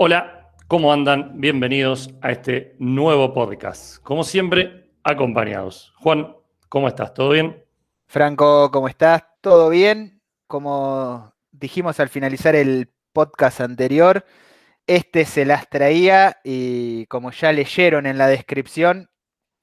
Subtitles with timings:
[0.00, 1.40] Hola, ¿cómo andan?
[1.40, 4.00] Bienvenidos a este nuevo podcast.
[4.04, 5.92] Como siempre, acompañados.
[5.96, 6.36] Juan,
[6.68, 7.12] ¿cómo estás?
[7.12, 7.64] ¿Todo bien?
[8.06, 9.24] Franco, ¿cómo estás?
[9.40, 10.22] ¿Todo bien?
[10.46, 14.24] Como dijimos al finalizar el podcast anterior,
[14.86, 19.10] este se las traía y como ya leyeron en la descripción,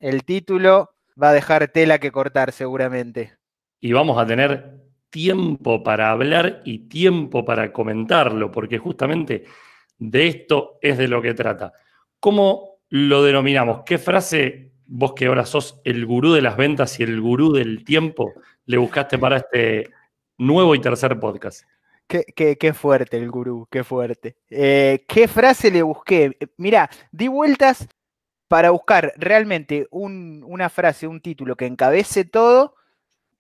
[0.02, 3.38] el título va a dejar tela que cortar seguramente.
[3.80, 9.46] Y vamos a tener tiempo para hablar y tiempo para comentarlo, porque justamente
[9.98, 11.74] de esto es de lo que trata.
[12.20, 13.84] ¿Cómo lo denominamos?
[13.86, 17.84] ¿Qué frase, vos que ahora sos el gurú de las ventas y el gurú del
[17.84, 18.34] tiempo,
[18.66, 19.90] le buscaste para este
[20.38, 21.64] nuevo y tercer podcast?
[22.08, 24.38] Qué, fuerte el gurú, qué fuerte.
[24.50, 26.38] Eh, ¿Qué frase le busqué?
[26.58, 27.88] Mira, di vueltas
[28.48, 32.76] para buscar realmente una frase, un título que encabece todo,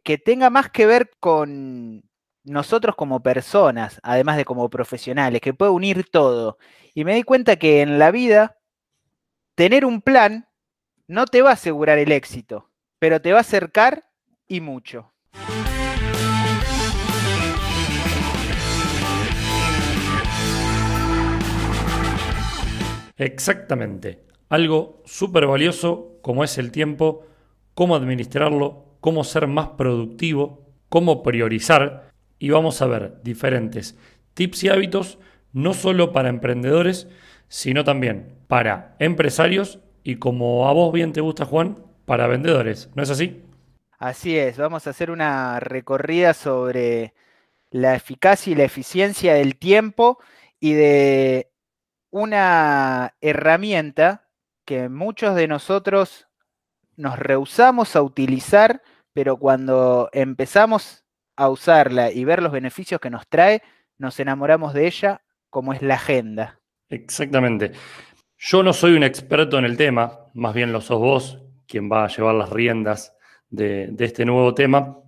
[0.03, 2.03] que tenga más que ver con
[2.45, 6.58] nosotros como personas, además de como profesionales, que puede unir todo.
[6.94, 8.58] Y me di cuenta que en la vida,
[9.55, 10.48] tener un plan
[11.08, 14.03] no te va a asegurar el éxito, pero te va a acercar
[14.47, 15.11] y mucho.
[23.17, 24.25] Exactamente.
[24.50, 27.25] Algo súper valioso como es el tiempo,
[27.73, 33.97] cómo administrarlo, cómo ser más productivo, cómo priorizar y vamos a ver diferentes
[34.33, 35.19] tips y hábitos,
[35.53, 37.08] no solo para emprendedores,
[37.47, 42.89] sino también para empresarios y como a vos bien te gusta, Juan, para vendedores.
[42.95, 43.41] ¿No es así?
[43.97, 47.13] Así es, vamos a hacer una recorrida sobre
[47.72, 50.19] la eficacia y la eficiencia del tiempo
[50.59, 51.52] y de
[52.11, 54.30] una herramienta
[54.66, 56.28] que muchos de nosotros
[56.97, 58.81] nos rehusamos a utilizar,
[59.13, 61.05] pero cuando empezamos
[61.36, 63.61] a usarla y ver los beneficios que nos trae,
[63.97, 66.59] nos enamoramos de ella como es la agenda.
[66.89, 67.72] Exactamente.
[68.38, 72.06] Yo no soy un experto en el tema, más bien lo sos vos quien va
[72.06, 73.16] a llevar las riendas
[73.50, 75.00] de, este nuevo tema,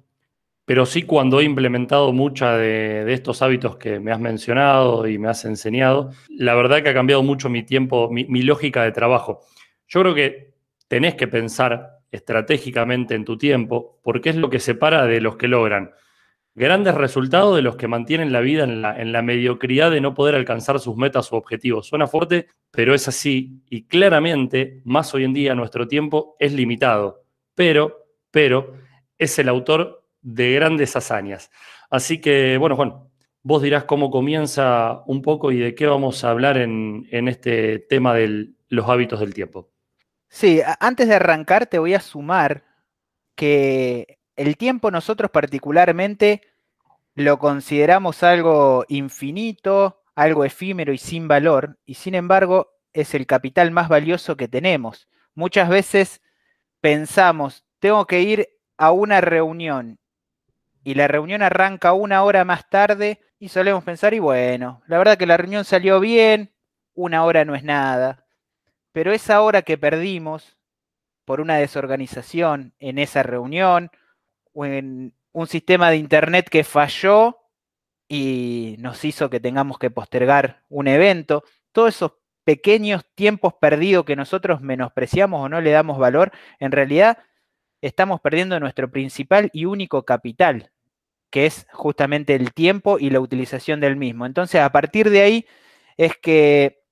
[0.66, 5.30] pero sí cuando he implementado muchos de, estos hábitos que me has mencionado y me
[5.30, 9.42] has enseñado, la verdad que ha cambiado mucho mi tiempo, mi, mi lógica de trabajo.
[9.88, 10.54] Yo creo que
[10.88, 15.48] tenés que pensar estratégicamente en tu tiempo, porque es lo que separa de los que
[15.48, 15.92] logran
[16.58, 20.80] grandes resultados de los que mantienen la vida en la, mediocridad de no poder alcanzar
[20.80, 21.86] sus metas o objetivos.
[21.86, 23.62] Suena fuerte, pero es así.
[23.70, 27.24] Y claramente, más hoy en día, nuestro tiempo es limitado.
[27.54, 28.74] Pero, pero,
[29.20, 31.52] es el autor de grandes hazañas.
[31.92, 33.04] Así que, bueno, Juan,
[33.44, 37.78] vos dirás cómo comienza un poco y de qué vamos a hablar en, en este
[37.78, 39.70] tema de los hábitos del tiempo.
[40.28, 42.64] Sí, antes de arrancar te voy a sumar
[43.36, 46.42] que el tiempo nosotros particularmente
[47.16, 53.72] lo consideramos algo infinito, algo efímero y sin valor, y sin embargo es el capital
[53.72, 55.08] más valioso que tenemos.
[55.34, 56.22] Muchas veces
[56.80, 60.00] pensamos, tengo que ir a una reunión
[60.84, 65.18] y la reunión arranca una hora más tarde y solemos pensar, y bueno, la verdad
[65.18, 66.54] que la reunión salió bien,
[66.94, 68.26] una hora no es nada,
[68.92, 70.58] pero esa hora que perdimos
[71.26, 73.92] por una desorganización en esa reunión,
[74.66, 77.38] en un sistema de internet que falló
[78.08, 81.44] y nos hizo que tengamos que postergar un evento.
[81.72, 82.14] Todos esos
[82.44, 87.18] pequeños tiempos perdidos que nosotros menospreciamos o no le damos valor, en realidad
[87.82, 90.72] estamos perdiendo nuestro principal y único capital,
[91.30, 94.26] que es justamente el tiempo y la utilización del mismo.
[94.26, 95.46] Entonces, a partir de ahí
[95.98, 96.84] es que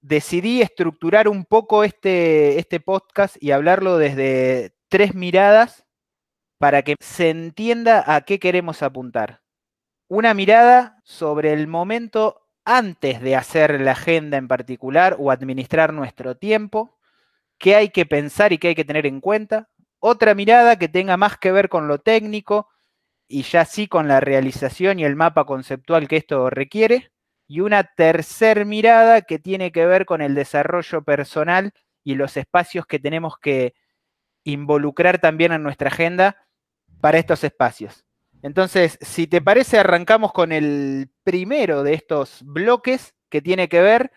[0.00, 5.87] decidí estructurar un poco este, este podcast y hablarlo desde tres miradas
[6.58, 9.42] para que se entienda a qué queremos apuntar.
[10.08, 16.36] Una mirada sobre el momento antes de hacer la agenda en particular o administrar nuestro
[16.36, 16.98] tiempo,
[17.58, 19.68] qué hay que pensar y qué hay que tener en cuenta.
[20.00, 22.68] Otra mirada que tenga más que ver con lo técnico
[23.26, 27.12] y ya sí con la realización y el mapa conceptual que esto requiere.
[27.46, 31.72] Y una tercer mirada que tiene que ver con el desarrollo personal
[32.04, 33.74] y los espacios que tenemos que
[34.44, 36.47] involucrar también en nuestra agenda
[37.00, 38.04] para estos espacios.
[38.42, 44.12] Entonces, si te parece, arrancamos con el primero de estos bloques que tiene que ver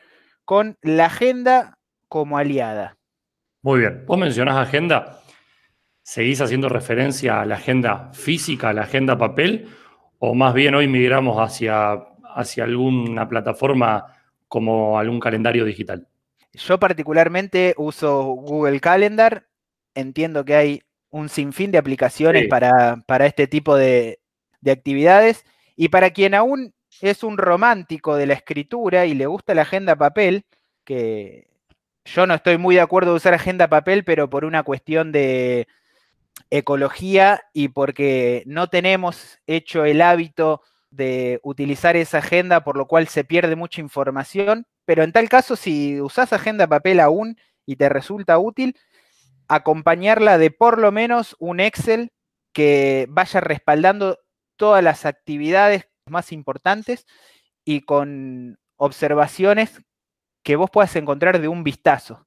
[0.45, 2.97] con la agenda como aliada.
[3.63, 5.21] Muy bien, vos mencionás agenda,
[6.03, 9.69] ¿seguís haciendo referencia a la agenda física, a la agenda papel,
[10.19, 11.93] o más bien hoy migramos hacia,
[12.35, 14.05] hacia alguna plataforma
[14.47, 16.07] como algún calendario digital?
[16.53, 19.47] Yo particularmente uso Google Calendar,
[19.95, 24.19] entiendo que hay un sinfín de aplicaciones para, este tipo de,
[24.65, 25.45] actividades.
[25.75, 29.95] Y para quien aún es un romántico de la escritura y le gusta la agenda
[29.95, 30.45] papel,
[30.83, 31.47] que
[32.05, 35.67] yo no estoy muy de acuerdo de usar agenda papel, pero por una cuestión de
[36.49, 43.07] ecología y porque no tenemos hecho el hábito de utilizar esa agenda, por lo cual
[43.07, 44.65] se pierde mucha información.
[44.85, 48.75] Pero en tal caso, si usas agenda papel aún y te resulta útil,
[49.55, 52.13] acompañarla de por lo menos un Excel
[52.53, 54.17] que vaya respaldando
[54.55, 57.05] todas las actividades más importantes
[57.65, 59.81] y con observaciones
[60.41, 62.25] que vos puedas encontrar de un vistazo.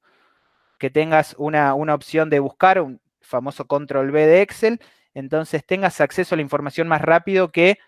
[0.77, 4.79] Que tengas una, una opción de buscar, un famoso control B de Excel,
[5.15, 7.79] entonces tengas acceso a la información más rápido que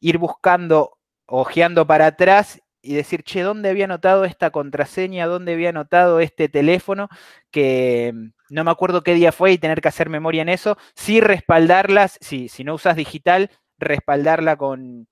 [0.00, 5.26] ir buscando, ojeando para atrás y decir, che, ¿dónde había anotado esta contraseña?
[5.26, 7.08] ¿Dónde había anotado este teléfono?
[7.50, 8.12] Que
[8.54, 10.78] no me acuerdo qué día fue y tener que hacer memoria en eso.
[10.94, 15.08] Sí respaldarlas, si no usas digital, respaldarla con,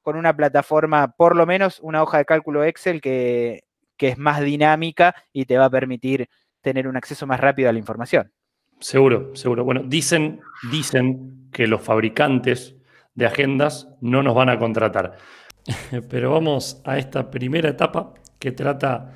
[0.00, 3.64] con, una plataforma, por lo menos una hoja de cálculo Excel que,
[3.98, 6.28] que es más dinámica y te va a permitir
[6.62, 8.32] tener un acceso más rápido a la información.
[8.80, 9.64] Seguro, seguro.
[9.64, 10.40] Bueno, dicen,
[10.70, 12.76] dicen que los fabricantes
[13.14, 15.18] de agendas no nos van a contratar.
[16.08, 19.14] Pero vamos a esta primera etapa que trata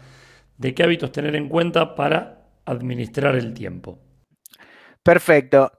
[0.59, 2.40] de qué hábitos tener en cuenta para
[2.71, 3.99] administrar el tiempo.
[5.03, 5.73] Perfecto.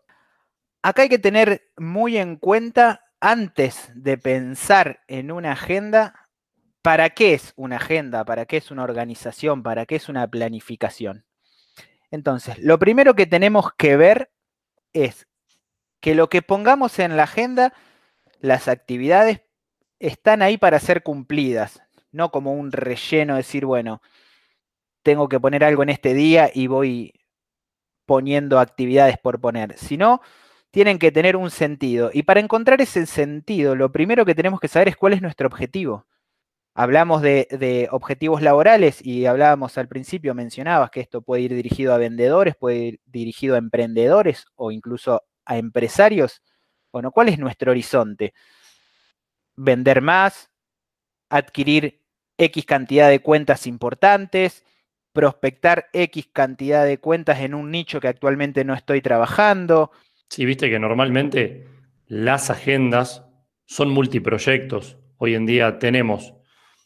[0.82, 6.28] Acá hay que tener muy en cuenta, antes de pensar en una agenda,
[6.82, 8.26] ¿para qué es una agenda?
[8.26, 9.62] ¿Para qué es una organización?
[9.62, 11.26] ¿Para qué es una planificación?
[12.10, 14.32] Entonces, lo primero que tenemos que ver
[14.92, 15.28] es
[16.02, 17.74] que lo que pongamos en la agenda,
[18.40, 19.42] las actividades
[20.00, 24.02] están ahí para ser cumplidas, no como un relleno, decir, bueno,
[25.04, 27.14] tengo que poner algo en este día y voy
[28.06, 30.22] poniendo actividades por poner, sino
[30.72, 32.12] tienen que tener un sentido.
[32.14, 35.48] Y para encontrar ese sentido, lo primero que tenemos que saber es cuál es nuestro
[35.48, 36.08] objetivo.
[36.74, 41.94] Hablamos de, de, objetivos laborales y hablábamos al principio, mencionabas que esto puede ir dirigido
[41.94, 46.42] a vendedores, puede ir dirigido a emprendedores o incluso a empresarios.
[46.94, 48.34] Bueno, ¿cuál es nuestro horizonte?
[49.56, 50.50] vender más,
[51.30, 52.02] adquirir
[52.38, 54.66] X cantidad de cuentas importantes,
[55.14, 59.92] prospectar X cantidad de cuentas en un nicho que actualmente no estoy trabajando.
[60.30, 61.68] Sí, viste que normalmente
[62.08, 63.26] las agendas
[63.66, 64.98] son multiproyectos.
[65.18, 66.34] Hoy en día tenemos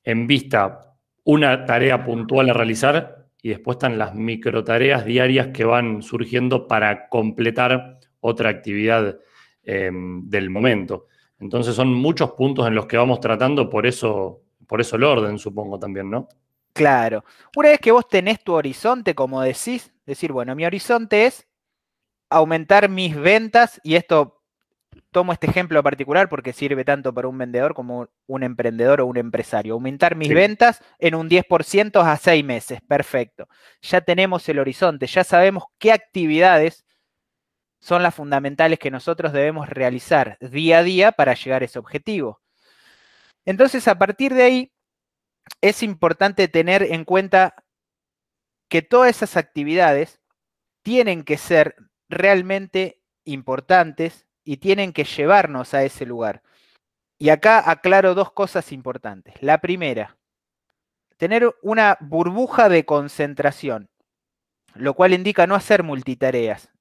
[0.03, 5.65] en vista una tarea puntual a realizar y después están las micro tareas diarias que
[5.65, 9.19] van surgiendo para completar otra actividad
[9.63, 9.91] eh,
[10.23, 11.07] del momento.
[11.39, 15.37] Entonces son muchos puntos en los que vamos tratando, por eso, por eso el orden,
[15.37, 16.27] supongo también, ¿no?
[16.75, 17.23] Claro.
[17.55, 21.47] Una vez que vos tenés tu horizonte, como decís, decir, bueno, mi horizonte es
[22.29, 24.41] aumentar mis ventas, y esto
[25.11, 29.17] tomo este ejemplo particular porque sirve tanto para un vendedor como un emprendedor o un
[29.17, 29.73] empresario.
[29.75, 32.79] Aumentar mis ventas en un 10% a seis meses.
[32.87, 33.47] Perfecto.
[33.81, 36.85] Ya tenemos el horizonte, ya sabemos qué actividades
[37.79, 42.41] son las fundamentales que nosotros debemos realizar día a día para llegar a ese objetivo.
[43.45, 44.71] Entonces, a partir de ahí,
[45.61, 47.63] es importante tener en cuenta
[48.69, 50.19] que todas esas actividades
[50.83, 51.75] tienen que ser
[52.09, 56.43] realmente importantes y tienen que llevarnos a ese lugar.
[57.17, 59.33] Y acá aclaro dos cosas importantes.
[59.41, 60.17] La primera,
[61.17, 63.89] tener una burbuja de concentración,
[64.73, 66.71] lo cual indica no hacer multitareas.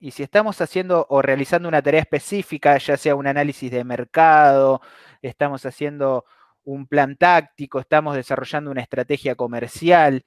[0.00, 4.82] Y si estamos haciendo o realizando una tarea específica, ya sea un análisis de mercado,
[5.22, 6.26] estamos haciendo
[6.64, 10.24] un plan táctico, estamos desarrollando una estrategia comercial,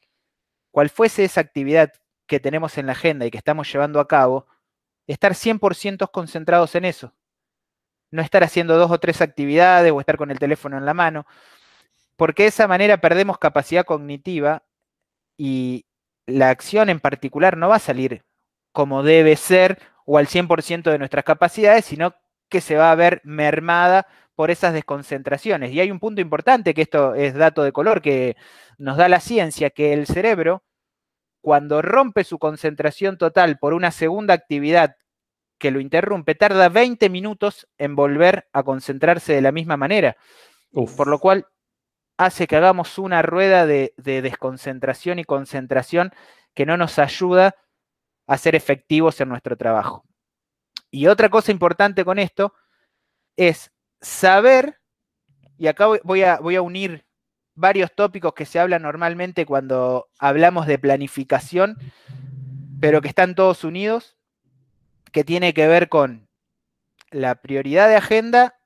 [0.72, 1.91] cual fuese esa actividad
[2.27, 4.48] que tenemos en la agenda y que estamos llevando a cabo,
[5.08, 7.13] estar 100% concentrados en eso.
[8.12, 11.25] No estar haciendo dos o tres actividades o estar con el teléfono en la mano,
[12.15, 14.63] porque de esa manera perdemos capacidad cognitiva
[15.38, 15.86] y
[16.25, 18.24] la acción en particular no va a salir
[18.72, 22.13] como debe ser o al 100% de nuestras capacidades, sino
[22.50, 25.72] que se va a ver mermada por esas desconcentraciones.
[25.72, 28.38] Y hay un punto importante, que esto es dato de color, que
[28.77, 30.63] nos da la ciencia, que el cerebro,
[31.41, 34.96] cuando rompe su concentración total por una segunda actividad
[35.58, 40.17] que lo interrumpe, tarda 20 minutos en volver a concentrarse de la misma manera.
[40.72, 41.48] Por lo cual
[42.17, 46.12] hace que hagamos una rueda de, de desconcentración y concentración
[46.53, 47.56] que no nos ayuda
[48.27, 50.06] a ser efectivos en nuestro trabajo.
[50.91, 52.53] Y otra cosa importante con esto
[53.36, 54.80] es saber,
[55.58, 57.06] y acá voy a, voy a unir
[57.56, 61.77] varios tópicos que se hablan normalmente cuando hablamos de planificación,
[62.80, 64.18] pero que están todos unidos,
[65.12, 66.27] que tiene que ver con
[67.10, 68.60] la prioridad de agenda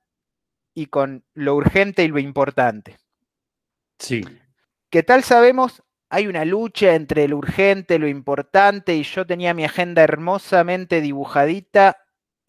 [0.74, 2.98] y con lo urgente y lo importante.
[4.00, 4.24] Sí.
[4.90, 5.84] ¿Qué tal sabemos?
[6.10, 11.98] Hay una lucha entre lo urgente, lo importante, y yo tenía mi agenda hermosamente dibujadita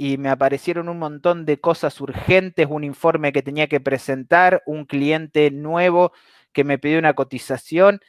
[0.03, 4.85] y me aparecieron un montón de cosas urgentes, un informe que tenía que presentar, un
[4.85, 6.11] cliente nuevo
[6.53, 8.01] que me pidió una cotización.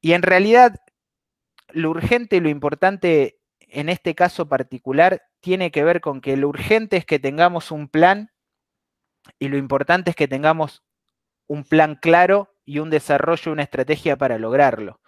[0.00, 0.76] Y en realidad,
[1.70, 6.48] lo urgente y lo importante en este caso particular tiene que ver con que lo
[6.48, 8.30] urgente es que tengamos un plan
[9.40, 10.84] y lo importante es que tengamos
[11.48, 15.00] un plan claro y un desarrollo, una estrategia para lograrlo.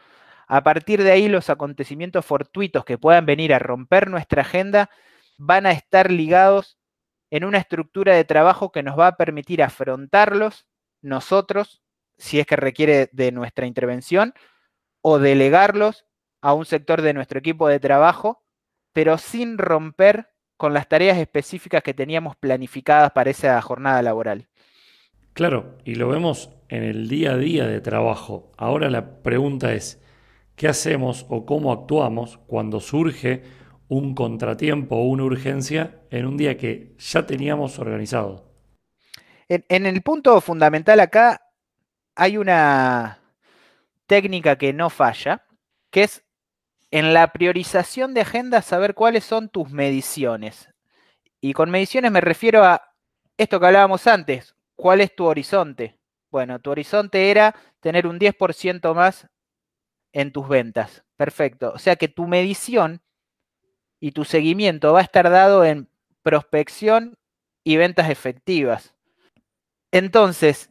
[0.49, 4.91] A partir de ahí, los acontecimientos fortuitos que puedan venir a romper nuestra agenda
[5.38, 6.78] van a estar ligados
[7.30, 10.66] en una estructura de trabajo que nos va a permitir afrontarlos
[11.00, 11.83] nosotros,
[12.18, 14.35] si es que requiere de nuestra intervención,
[15.00, 16.07] o delegarlos
[16.40, 18.42] a un sector de nuestro equipo de trabajo,
[18.92, 24.49] pero sin romper con las tareas específicas que teníamos planificadas para esa jornada laboral.
[25.35, 28.50] Claro, y lo vemos en el día a día de trabajo.
[28.57, 30.02] Ahora la pregunta es,
[30.57, 33.45] ¿qué hacemos o cómo actuamos cuando surge
[33.88, 38.49] un contratiempo o una urgencia en un día que ya teníamos organizado?
[39.49, 41.40] En, el punto fundamental acá
[42.14, 43.18] hay una
[44.07, 45.47] técnica que no falla,
[45.90, 46.23] que es
[46.90, 50.68] en la priorización de agenda saber cuáles son tus mediciones.
[51.40, 52.83] Y con mediciones me refiero a
[53.38, 55.99] esto que hablábamos antes, ¿cuál es tu horizonte?
[56.30, 59.28] Bueno, tu horizonte era tener un 10% más
[60.12, 61.04] en tus ventas.
[61.16, 61.73] Perfecto.
[61.75, 63.00] O sea que tu medición
[64.00, 65.88] y tu seguimiento va a estar dado en
[66.23, 67.19] prospección
[67.64, 68.95] y ventas efectivas.
[69.90, 70.71] Entonces,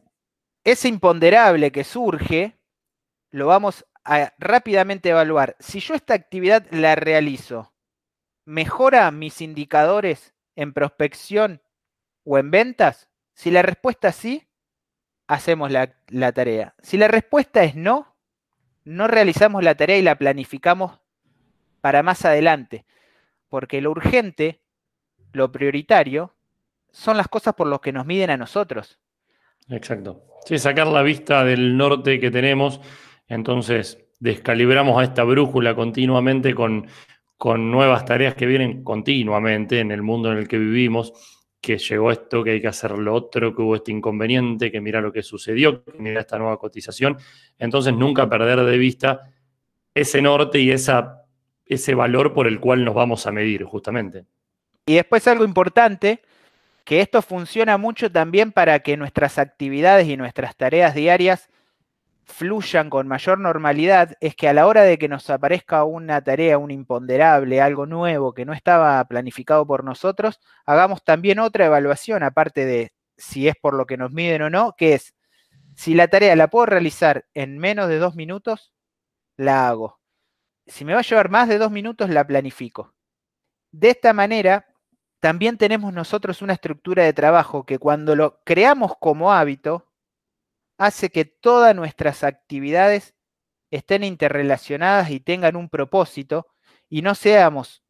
[0.64, 2.58] ese imponderable que surge,
[3.30, 5.56] lo vamos a rápidamente evaluar.
[5.58, 7.72] Si yo esta actividad la realizo,
[8.44, 11.62] ¿mejora mis indicadores en prospección
[12.24, 13.08] o en ventas?
[13.34, 14.48] Si la respuesta es sí,
[15.26, 16.74] hacemos la, la tarea.
[16.82, 18.16] Si la respuesta es no,
[18.84, 21.00] no realizamos la tarea y la planificamos
[21.80, 22.86] para más adelante.
[23.48, 24.60] Porque lo urgente,
[25.32, 26.34] lo prioritario,
[26.90, 28.98] son las cosas por las que nos miden a nosotros.
[29.68, 30.22] Exacto.
[30.44, 32.80] Sí, sacar la vista del norte que tenemos,
[33.26, 36.86] entonces descalibramos a esta brújula continuamente con,
[37.36, 41.12] con nuevas tareas que vienen continuamente en el mundo en el que vivimos,
[41.60, 45.00] que llegó esto, que hay que hacer lo otro, que hubo este inconveniente, que mira
[45.00, 47.16] lo que sucedió, que mira esta nueva cotización.
[47.58, 49.22] Entonces nunca perder de vista
[49.94, 51.17] ese norte y esa
[51.68, 54.24] ese valor por el cual nos vamos a medir, justamente.
[54.86, 56.22] Y después algo importante,
[56.84, 61.48] que esto funciona mucho también para que nuestras actividades y nuestras tareas diarias
[62.24, 66.58] fluyan con mayor normalidad, es que a la hora de que nos aparezca una tarea,
[66.58, 72.64] un imponderable, algo nuevo que no estaba planificado por nosotros, hagamos también otra evaluación, aparte
[72.64, 75.14] de si es por lo que nos miden o no, que es,
[75.74, 78.72] si la tarea la puedo realizar en menos de dos minutos,
[79.36, 79.97] la hago
[80.68, 82.94] si me va a llevar más de dos minutos, la planifico.
[83.72, 84.66] De esta manera,
[85.20, 89.90] también tenemos nosotros una estructura de trabajo que cuando lo creamos como hábito,
[90.78, 93.14] hace que todas nuestras actividades
[93.70, 96.46] estén interrelacionadas y tengan un propósito
[96.88, 97.82] y no seamos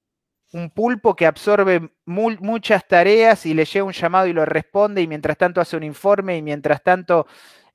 [0.52, 5.06] un pulpo que absorbe muchas tareas y le llega un llamado y lo responde y
[5.06, 7.26] mientras tanto hace un informe y mientras tanto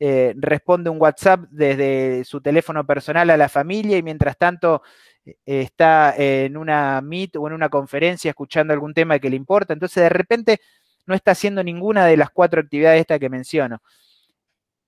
[0.05, 4.83] eh, responde un WhatsApp desde su teléfono personal a la familia y mientras tanto
[5.23, 9.71] eh, está en una meet o en una conferencia escuchando algún tema que le importa.
[9.71, 10.59] Entonces de repente
[11.05, 13.81] no está haciendo ninguna de las cuatro actividades estas que menciono.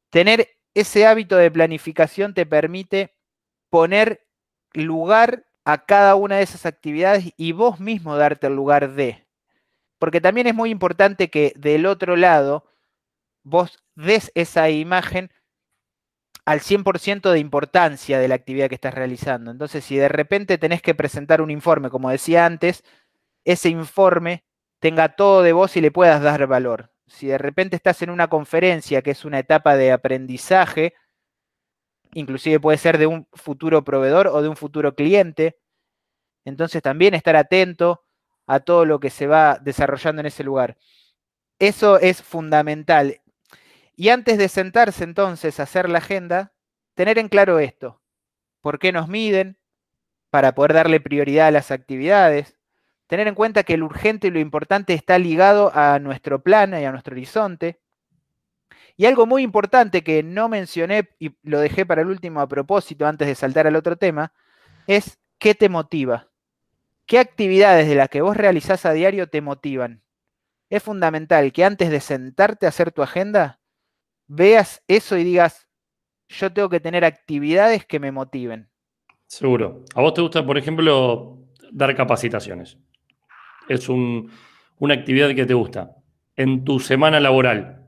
[0.09, 3.15] Tener ese hábito de planificación te permite
[3.69, 4.27] poner
[4.73, 9.25] lugar a cada una de esas actividades y vos mismo darte el lugar de.
[9.97, 12.65] Porque también es muy importante que del otro lado
[13.43, 15.29] vos des esa imagen
[16.45, 19.51] al 100% de importancia de la actividad que estás realizando.
[19.51, 22.83] Entonces, si de repente tenés que presentar un informe, como decía antes,
[23.45, 24.43] ese informe
[24.79, 26.91] tenga todo de vos y le puedas dar valor.
[27.07, 30.93] Si de repente estás en una conferencia que es una etapa de aprendizaje,
[32.13, 35.57] inclusive puede ser de un futuro proveedor o de un futuro cliente,
[36.45, 38.03] entonces también estar atento
[38.47, 40.77] a todo lo que se va desarrollando en ese lugar.
[41.59, 43.21] Eso es fundamental.
[43.95, 46.53] Y antes de sentarse entonces a hacer la agenda,
[46.93, 48.01] tener en claro esto.
[48.61, 49.57] ¿Por qué nos miden?
[50.29, 52.57] Para poder darle prioridad a las actividades.
[53.07, 56.83] Tener en cuenta que lo urgente y lo importante está ligado a nuestro plan y
[56.83, 57.79] a nuestro horizonte.
[58.97, 63.05] Y algo muy importante que no mencioné y lo dejé para el último a propósito
[63.05, 64.33] antes de saltar al otro tema,
[64.87, 66.29] es qué te motiva.
[67.05, 70.05] ¿Qué actividades de las que vos realizás a diario te motivan?
[70.69, 73.59] es fundamental que antes de sentarte a hacer tu agenda,
[74.27, 75.67] veas eso y digas,
[76.27, 78.69] yo tengo que tener actividades que me motiven.
[79.27, 79.83] Seguro.
[79.95, 81.39] ¿A vos te gusta, por ejemplo,
[81.71, 82.77] dar capacitaciones?
[83.67, 85.95] Es una actividad que te gusta.
[86.35, 87.85] En tu semana laboral,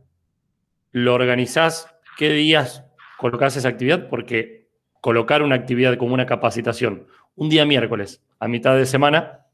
[0.91, 1.93] ¿lo organizás?
[2.17, 2.85] ¿Qué días
[3.17, 4.09] colocás esa actividad?
[4.09, 4.69] Porque
[5.01, 9.45] colocar una actividad como una capacitación un día miércoles, a mitad de semana,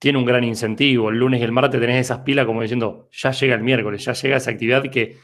[0.00, 1.10] tiene un gran incentivo.
[1.10, 4.12] El lunes y el martes tenés esas pilas como diciendo, ya llega el miércoles, ya
[4.12, 5.18] llega esa actividad que,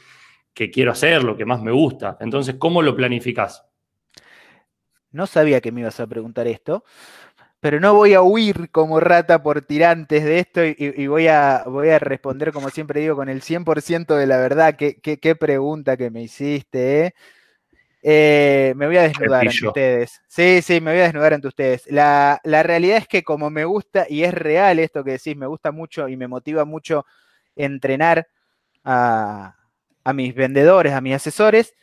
[0.57, 2.17] que quiero hacer, lo que más me gusta.
[2.19, 3.63] Entonces, ¿cómo lo planificás?
[5.11, 6.83] No sabía que me ibas a preguntar esto,
[7.59, 11.89] pero no voy a huir como rata por tirantes de esto y, voy, a, voy,
[11.89, 14.75] a, responder, como siempre digo, con el 100% de la verdad.
[14.75, 17.13] ¿Qué, qué, pregunta que me hiciste, eh?
[18.01, 20.21] Eh, me voy a desnudar ante ustedes.
[20.27, 21.83] Sí, sí, me voy a desnudar ante ustedes.
[21.85, 25.71] La, realidad es que como me gusta, y es real esto que decís, me gusta
[25.71, 27.05] mucho y me motiva mucho
[27.55, 28.27] entrenar
[28.83, 29.56] a,
[30.07, 31.75] a mis vendedores, a mis asesores,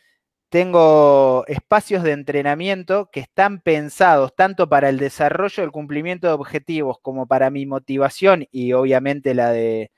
[0.49, 6.97] tengo espacios de entrenamiento que están pensados tanto para el desarrollo del cumplimiento de objetivos
[7.03, 9.91] como para mi motivación y obviamente la de,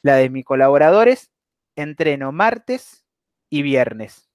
[0.00, 1.30] la de mis colaboradores.
[1.76, 3.04] Entreno martes
[3.50, 4.30] y viernes.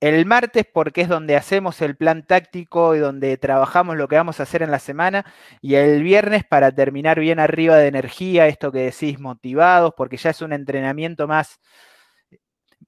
[0.00, 4.38] El martes porque es donde hacemos el plan táctico y donde trabajamos lo que vamos
[4.38, 5.24] a hacer en la semana.
[5.62, 10.30] Y el viernes para terminar bien arriba de energía, esto que decís, motivados, porque ya
[10.30, 11.58] es un entrenamiento más,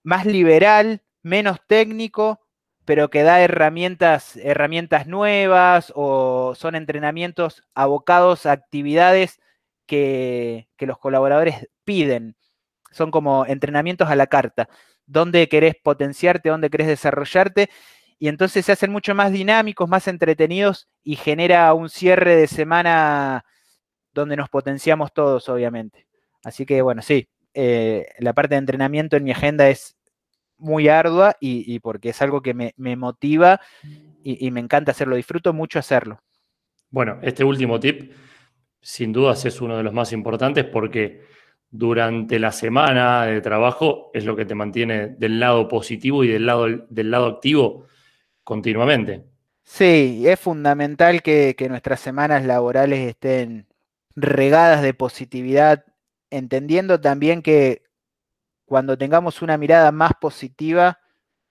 [0.02, 2.40] más liberal, menos técnico,
[2.84, 9.40] pero que da herramientas, herramientas nuevas o son entrenamientos abocados a actividades
[9.86, 12.36] que, que los colaboradores piden.
[12.90, 14.68] Son como entrenamientos a la carta
[15.06, 17.70] dónde querés potenciarte, dónde querés desarrollarte,
[18.18, 23.44] y entonces se hacen mucho más dinámicos, más entretenidos y genera un cierre de semana
[24.12, 26.06] donde nos potenciamos todos, obviamente.
[26.44, 29.96] Así que bueno, sí, eh, la parte de entrenamiento en mi agenda es
[30.58, 33.60] muy ardua y, porque es algo que me, motiva
[34.22, 36.22] y, y, me encanta hacerlo, disfruto mucho hacerlo.
[36.90, 38.12] Bueno, este último tip
[38.80, 41.22] sin dudas es uno de los más importantes porque
[41.70, 46.46] durante la semana de trabajo es lo que te mantiene del lado positivo y del
[46.46, 47.86] lado, del lado activo
[48.44, 49.24] continuamente.
[49.62, 53.66] Sí, es fundamental que, nuestras semanas laborales estén
[54.14, 55.84] regadas de positividad,
[56.32, 57.82] entendiendo también que
[58.64, 60.98] cuando tengamos una mirada más positiva,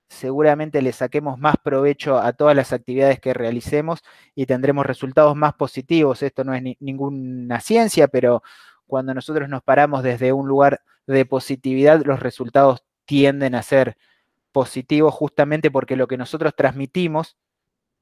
[0.10, 4.02] seguramente le saquemos más provecho a todas las actividades que realicemos
[4.36, 6.24] y tendremos resultados más positivos.
[6.24, 8.42] Esto no es ninguna ciencia, pero
[8.88, 13.98] cuando nosotros nos paramos desde un lugar de positividad, los resultados tienden a ser
[14.52, 17.38] positivos justamente porque lo que nosotros transmitimos,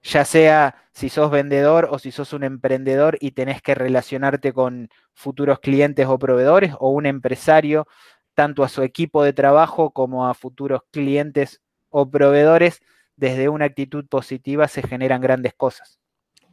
[0.01, 4.89] ya sea si sos vendedor o si sos un emprendedor y tenés que relacionarte con
[5.13, 7.87] futuros clientes o proveedores, o un empresario,
[8.33, 12.81] tanto a su equipo de trabajo como a futuros clientes o proveedores,
[13.15, 15.99] desde una actitud positiva se generan grandes cosas.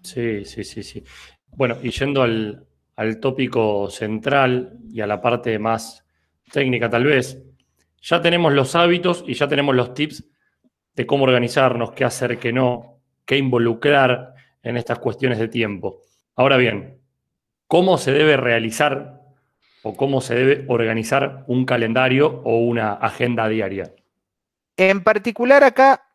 [0.03, 1.05] Sí, sí, sí, sí.
[1.49, 6.05] Bueno, y yendo al, al tópico central y a la parte más
[6.51, 7.43] técnica tal vez,
[8.01, 10.25] ya tenemos los hábitos y ya tenemos los tips
[10.95, 12.96] de cómo organizarnos, qué hacer, qué no,
[13.27, 16.01] qué involucrar en estas cuestiones de tiempo.
[16.35, 16.99] Ahora bien,
[17.67, 19.21] ¿cómo se debe realizar
[19.83, 23.93] o cómo se debe organizar un calendario o una agenda diaria?
[24.77, 26.07] En particular acá,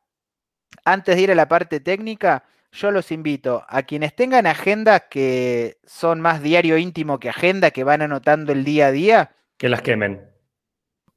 [0.86, 5.78] antes de ir a la parte técnica, yo los invito a quienes tengan agendas que
[5.86, 9.32] son más diario íntimo que agenda, que van anotando el día a día.
[9.58, 10.32] Que las quemen.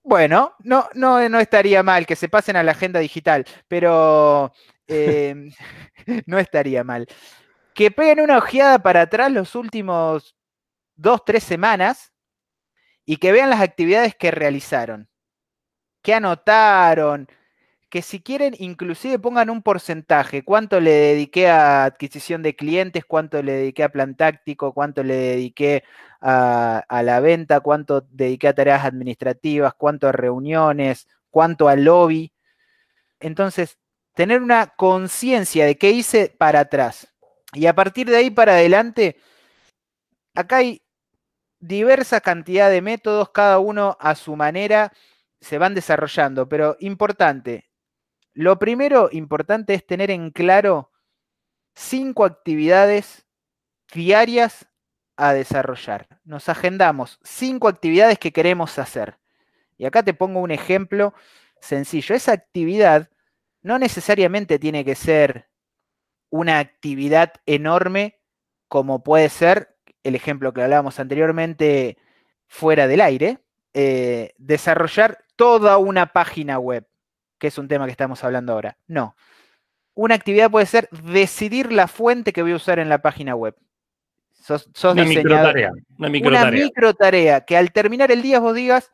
[0.03, 4.53] Bueno, no, no, no estaría mal que se pasen a la agenda digital, pero
[4.87, 5.51] em,
[6.27, 7.07] no estaría mal.
[7.75, 10.37] Que peguen una ojeada para atrás los últimos
[10.97, 12.13] dos, tres semanas
[13.05, 15.09] y que vean las actividades que realizaron,
[16.03, 17.29] que anotaron,
[17.95, 23.41] que si quieren inclusive pongan un porcentaje, cuánto le dediqué a adquisición de clientes, cuánto
[23.41, 25.85] le dediqué a plan táctico, cuánto le dediqué
[26.21, 32.33] a, la venta, cuánto dediqué a tareas administrativas, cuánto a reuniones, cuánto al lobby.
[33.21, 33.79] Entonces,
[34.15, 37.09] tener una conciencia de qué hice para atrás.
[37.53, 39.17] Y a partir de ahí para adelante,
[40.35, 40.83] acá hay
[41.61, 44.93] diversa cantidad de métodos, cada uno a su manera
[45.41, 47.71] se van desarrollando, pero importante,
[48.33, 50.91] lo primero importante es tener en claro
[51.75, 53.27] cinco actividades
[53.93, 54.67] diarias
[55.17, 56.09] a desarrollar.
[56.25, 59.19] Nos agendamos cinco actividades que queremos hacer.
[59.77, 61.15] Y acá te pongo un ejemplo
[61.61, 62.15] sencillo.
[62.15, 63.09] Esa actividad
[63.65, 65.49] no necesariamente tiene que ser
[66.31, 68.21] una actividad enorme
[68.69, 71.97] como puede ser el ejemplo que hablábamos anteriormente,
[72.47, 73.39] fuera del aire,
[73.73, 76.87] eh, desarrollar toda una página web,
[77.39, 78.77] que es un tema que estamos hablando ahora.
[78.87, 79.17] No.
[79.95, 83.57] Una actividad puede ser decidir la fuente que voy a usar en la página web.
[84.33, 87.41] Sos, una, microtarea, una microtarea.
[87.47, 88.93] que al terminar el día vos digas,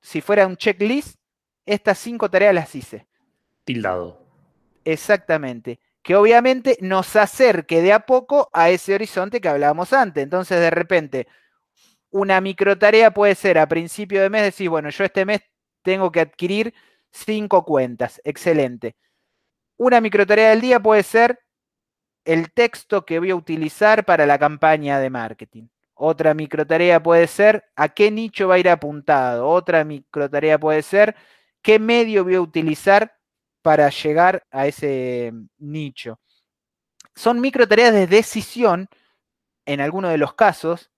[0.00, 1.20] si fuera un checklist,
[1.64, 3.06] estas cinco tareas las hice.
[4.84, 5.80] Exactamente.
[6.02, 10.22] Que obviamente nos acerque de a poco a ese horizonte que hablábamos antes.
[10.22, 11.26] Entonces, de repente,
[12.10, 15.40] una microtarea puede ser a principio de mes decir, bueno, yo este mes
[15.82, 16.74] tengo que adquirir
[17.10, 18.20] cinco cuentas.
[18.24, 18.96] Excelente.
[19.76, 21.40] Una microtarea del día puede ser
[22.24, 25.68] el texto que voy a utilizar para la campaña de marketing.
[25.94, 29.46] Otra microtarea puede ser a qué nicho va a ir apuntado.
[29.48, 31.14] Otra microtarea puede ser
[31.62, 33.19] qué medio voy a utilizar
[33.62, 36.18] para llegar a ese nicho.
[37.14, 38.88] Son microtareas de decisión
[39.66, 40.90] en algunos de los casos,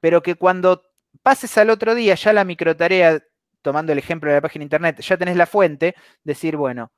[0.00, 0.82] pero que cuando
[1.22, 3.22] pases al otro día ya la microtarea,
[3.62, 5.94] tomando el ejemplo de la página internet, ya tenés la fuente,
[6.24, 6.90] decir, bueno,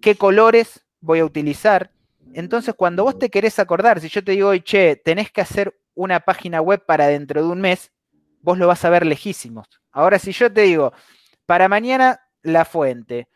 [0.00, 1.90] ¿qué colores voy a utilizar?
[2.34, 6.20] Entonces, cuando vos te querés acordar, si yo te digo, che, tenés que hacer una
[6.20, 7.92] página web para dentro de un mes,
[8.40, 9.66] vos lo vas a ver lejísimos.
[9.90, 10.92] Ahora, si yo te digo,
[11.46, 13.28] para mañana la fuente,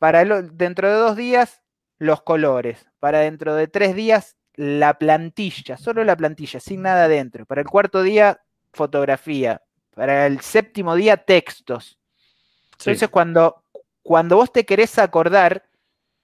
[0.00, 1.62] para dentro de dos días
[1.98, 7.44] los colores, para dentro de tres días la plantilla, solo la plantilla, sin nada adentro,
[7.44, 8.40] para el cuarto día
[8.72, 9.62] fotografía,
[9.94, 11.98] para el séptimo día textos.
[12.78, 13.62] Entonces, cuando,
[14.02, 15.64] cuando vos te querés acordar,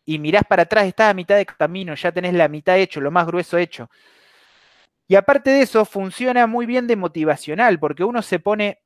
[0.06, 3.10] y mirás para atrás, estás a mitad de camino, ya tenés la mitad hecho, lo
[3.10, 3.90] más grueso hecho.
[5.06, 8.80] Y aparte de eso, funciona muy bien de motivacional, porque uno se pone,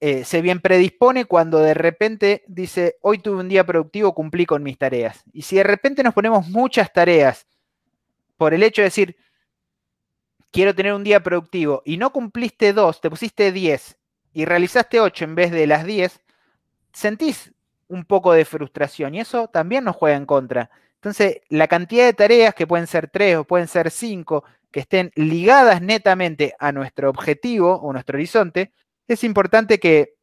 [0.00, 4.62] eh, se bien predispone cuando de repente dice, hoy tuve un día productivo, cumplí con
[4.62, 5.24] mis tareas.
[5.32, 7.46] Y si de repente nos ponemos muchas tareas
[8.36, 9.16] por el hecho de decir,
[10.52, 13.98] quiero tener un día productivo, y no cumpliste dos, te pusiste diez
[14.32, 16.20] y realizaste ocho en vez de las diez,
[16.92, 17.52] sentís
[17.88, 20.70] un poco de frustración y eso también nos juega en contra.
[20.94, 25.10] Entonces, la cantidad de tareas, que pueden ser tres o pueden ser cinco, que estén
[25.14, 28.72] ligadas netamente a nuestro objetivo o nuestro horizonte,
[29.08, 30.16] es importante que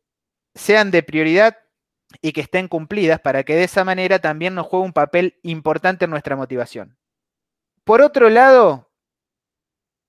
[0.54, 1.58] sean de prioridad
[2.22, 6.06] y que estén cumplidas para que de esa manera también nos juegue un papel importante
[6.06, 6.98] en nuestra motivación.
[7.84, 8.92] Por otro lado,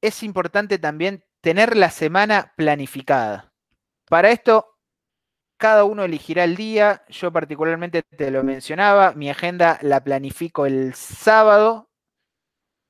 [0.02, 3.52] es importante también tener la semana planificada.
[4.08, 4.76] Para esto
[5.58, 7.04] cada uno elegirá el día.
[7.08, 9.12] Yo particularmente te lo mencionaba.
[9.12, 11.90] Mi agenda la planifico el sábado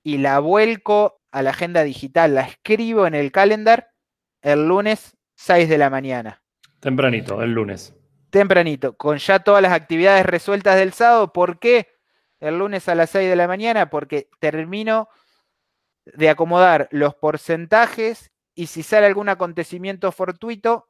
[0.03, 2.35] y la vuelco a la agenda digital.
[2.35, 3.93] La escribo en el calendar
[4.43, 6.43] el lunes 6 de la mañana.
[6.81, 7.95] Tempranito, el lunes.
[8.31, 11.33] Tempranito, con ya todas las actividades resueltas del sábado.
[11.33, 11.89] ¿Por qué?
[12.41, 15.09] El lunes a las 6 de la mañana, porque termino
[16.05, 20.89] de acomodar los porcentajes y si sale algún acontecimiento fortuito,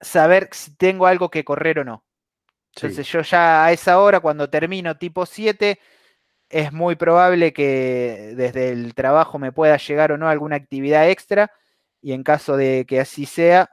[0.00, 2.04] saber si tengo algo que correr o no.
[2.74, 5.78] Entonces yo ya a esa hora, cuando termino tipo 7,
[6.48, 11.50] es muy probable que desde el trabajo me pueda llegar o no alguna actividad extra
[12.00, 13.70] y en caso de que así sea,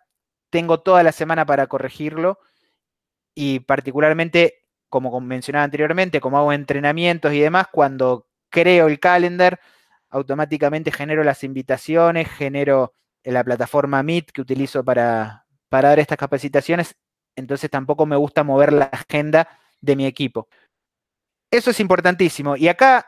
[0.49, 2.39] tengo toda la semana para corregirlo
[3.35, 9.59] y particularmente, como mencionaba anteriormente, como hago entrenamientos y demás, cuando creo el calendar,
[10.09, 16.95] automáticamente genero las invitaciones, genero la plataforma Meet que utilizo para, para dar estas capacitaciones,
[17.35, 19.49] entonces tampoco me gusta mover la agenda
[19.81, 20.47] de mi equipo.
[21.51, 22.55] Eso es importantísimo.
[22.55, 23.05] Y acá,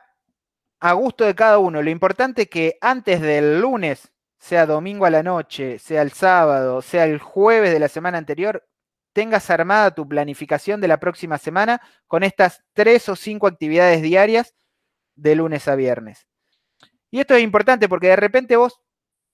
[0.79, 5.09] a gusto de cada uno, lo importante es que antes del lunes, sea domingo a
[5.09, 8.67] la noche, sea el sábado, sea el jueves de la semana anterior,
[9.13, 14.53] tengas armada tu planificación de la próxima semana con estas tres o cinco actividades diarias
[15.15, 16.27] de lunes a viernes.
[17.09, 18.79] Y esto es importante porque de repente vos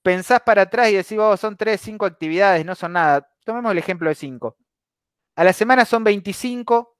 [0.02, 3.28] pensás para atrás y decís, oh, son tres, cinco actividades, no son nada.
[3.44, 4.56] Tomemos el ejemplo de cinco.
[5.36, 6.96] A la semana son 25,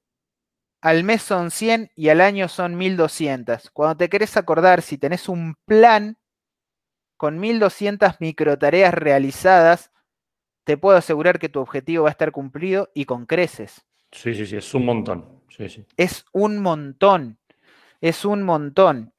[0.81, 3.71] al mes son 100 y al año son 1200.
[3.71, 6.17] Cuando te querés acordar, si tenés un plan
[7.17, 9.91] con 1200 microtareas realizadas,
[10.63, 13.85] te puedo asegurar que tu objetivo va a estar cumplido y con creces.
[14.11, 15.41] Sí, sí, sí, es un montón.
[15.97, 17.39] Es un montón.
[18.01, 19.13] Es un montón.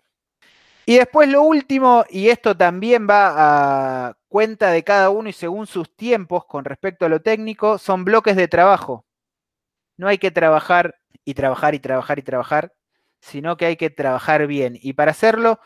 [0.84, 5.66] Y después lo último, y esto también va a cuenta de cada uno y según
[5.66, 9.04] sus tiempos con respecto a lo técnico, son bloques de trabajo.
[9.96, 12.74] No hay que trabajar y trabajar y trabajar y trabajar,
[13.20, 14.78] sino que hay que trabajar bien.
[14.80, 15.58] Y para hacerlo,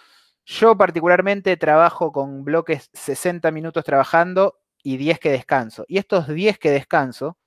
[0.44, 5.84] yo particularmente trabajo con bloques 60 minutos trabajando y 10 que descanso.
[5.88, 7.38] Y estos 10 que descanso,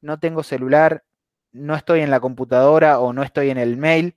[0.00, 1.04] no tengo celular,
[1.52, 4.16] no estoy en la computadora o no estoy en el mail,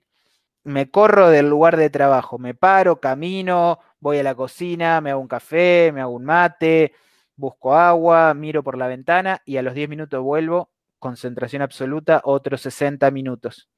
[0.64, 5.20] me corro del lugar de trabajo, me paro, camino, voy a la cocina, me hago
[5.20, 6.92] un café, me hago un mate,
[7.36, 12.62] busco agua, miro por la ventana y a los 10 minutos vuelvo, concentración absoluta, otros
[12.62, 13.68] 60 minutos.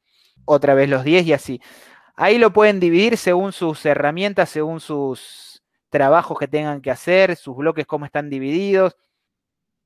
[0.47, 1.61] Otra vez los 10 y así.
[2.21, 7.57] Ahí lo pueden dividir según sus herramientas, según sus trabajos que tengan que hacer, sus
[7.57, 8.97] bloques, cómo están divididos.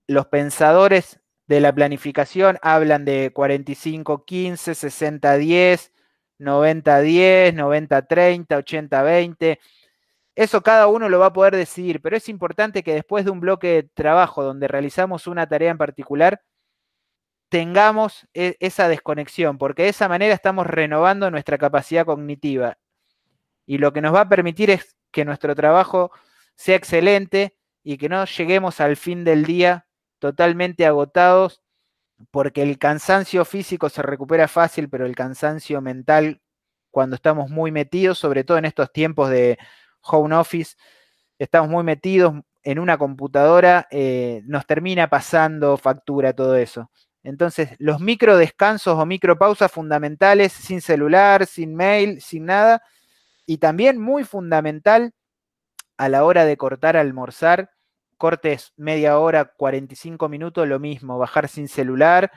[0.07, 4.73] Los pensadores de la planificación hablan de 45-15,
[5.21, 5.92] 60-10,
[6.38, 8.47] 90-10, 90-30,
[8.88, 9.59] 80-20.
[10.35, 13.40] Eso cada uno lo va a poder decidir, pero es importante que después de un
[13.40, 16.40] bloque de trabajo donde realizamos una tarea en particular,
[17.52, 22.78] tengamos e, esa desconexión, porque de esa manera estamos renovando nuestra capacidad cognitiva.
[23.66, 26.10] Y lo que nos va a permitir es que nuestro trabajo
[26.54, 29.86] sea excelente y que no lleguemos al fin del día
[30.18, 31.60] totalmente agotados,
[32.30, 36.40] porque el cansancio físico se recupera fácil, pero el cansancio mental,
[36.90, 39.58] cuando estamos muy metidos, sobre todo en estos tiempos de
[40.00, 40.76] home office,
[41.38, 46.90] estamos muy metidos en una computadora, eh, nos termina pasando factura todo eso.
[47.22, 52.82] Entonces, los micro descansos o micro pausas fundamentales, sin celular, sin mail, sin nada.
[53.46, 55.12] Y también muy fundamental
[55.96, 57.70] a la hora de cortar, almorzar,
[58.16, 62.32] cortes media hora, 45 minutos, lo mismo, bajar sin celular,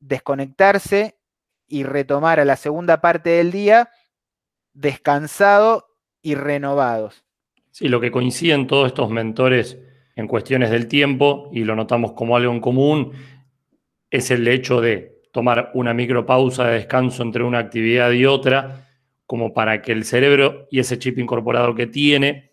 [0.00, 1.18] desconectarse
[1.66, 3.90] y retomar a la segunda parte del día
[4.74, 5.86] descansado
[6.22, 7.24] y renovados.
[7.70, 9.78] Sí, lo que coinciden todos estos mentores
[10.14, 13.12] en cuestiones del tiempo, y lo notamos como algo en común,
[14.12, 18.86] es el hecho de tomar una micropausa de descanso entre una actividad y otra,
[19.26, 22.52] como para que el cerebro y ese chip incorporado que tiene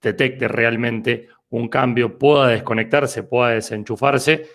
[0.00, 4.46] detecte realmente un cambio, pueda desconectarse, pueda desenchufarse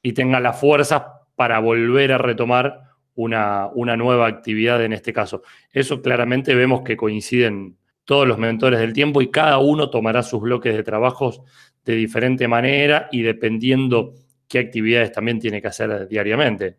[0.00, 2.80] y tenga la fuerza para volver a retomar
[3.14, 5.42] una, una, nueva actividad en este caso.
[5.72, 10.40] Eso claramente vemos que coinciden todos los mentores del tiempo y cada uno tomará sus
[10.40, 11.42] bloques de trabajos
[11.84, 14.14] de diferente manera y dependiendo
[14.52, 16.76] qué actividades también tiene que hacer diariamente.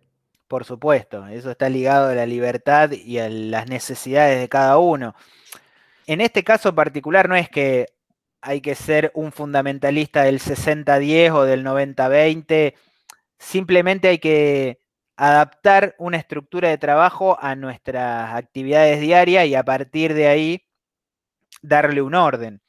[0.47, 5.15] Por supuesto, eso está ligado a la libertad y a las necesidades de cada uno.
[6.05, 7.87] En este caso particular no es que
[8.41, 12.75] hay que ser un fundamentalista del 60-10 o del 90-20,
[13.39, 14.77] simplemente hay que
[15.15, 20.63] adaptar una estructura de trabajo a nuestras actividades diarias y a partir de ahí
[21.63, 22.61] darle un orden.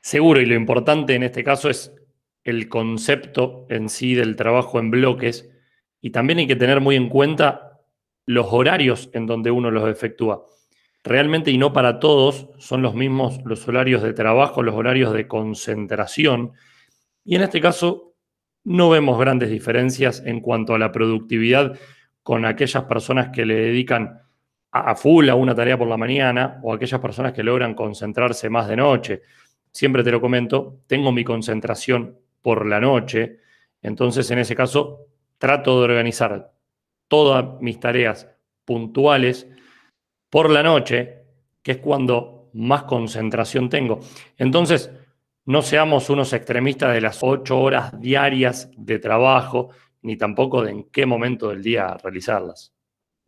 [0.00, 1.92] Seguro, y lo importante en este caso es
[2.44, 5.50] el concepto en sí del trabajo en bloques
[6.00, 7.80] y también hay que tener muy en cuenta
[8.26, 10.44] los horarios en donde uno los efectúa.
[11.04, 15.26] Realmente y no para todos son los mismos los horarios de trabajo, los horarios de
[15.26, 16.52] concentración
[17.24, 18.14] y en este caso
[18.64, 21.78] no vemos grandes diferencias en cuanto a la productividad
[22.22, 24.20] con aquellas personas que le dedican
[24.70, 28.68] a full a una tarea por la mañana o aquellas personas que logran concentrarse más
[28.68, 29.22] de noche.
[29.70, 33.38] Siempre te lo comento, tengo mi concentración por la noche.
[33.80, 35.06] Entonces, en ese caso,
[35.38, 36.52] trato de organizar
[37.08, 38.28] todas mis tareas
[38.64, 39.48] puntuales
[40.28, 41.24] por la noche,
[41.62, 44.00] que es cuando más concentración tengo.
[44.36, 44.90] Entonces,
[45.44, 49.70] no seamos unos extremistas de las ocho horas diarias de trabajo,
[50.02, 52.72] ni tampoco de en qué momento del día realizarlas.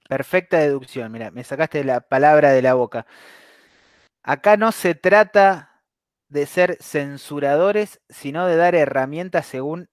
[0.08, 3.06] Perfecta deducción, mira, me sacaste la palabra de la boca.
[4.22, 5.73] Acá no se trata
[6.34, 9.88] de ser censuradores, sino de dar herramientas según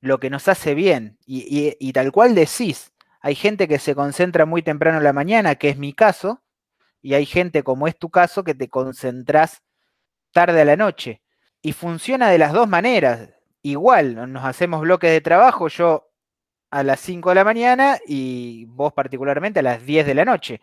[0.00, 1.18] lo que nos hace bien.
[1.26, 5.68] Y, tal cual decís, hay gente que se concentra muy temprano en la mañana, que
[5.68, 6.44] es mi caso,
[7.02, 9.64] y hay gente como es tu caso que te concentras
[10.32, 11.22] tarde a la noche.
[11.60, 13.28] Y funciona de las dos maneras.
[13.62, 16.08] Igual, nos hacemos bloques de trabajo, yo
[16.70, 20.60] a las 5 de la mañana y vos particularmente a las 10 de la noche.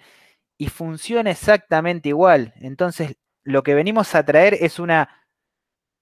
[0.58, 2.54] Y funciona exactamente igual.
[2.62, 5.24] Entonces, lo que venimos a traer es una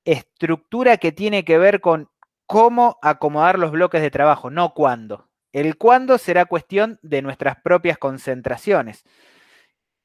[0.06, 2.10] estructura que tiene que ver con
[2.48, 5.30] cómo acomodar los bloques de trabajo, no cuándo.
[5.52, 9.04] El cuándo será cuestión de nuestras propias concentraciones.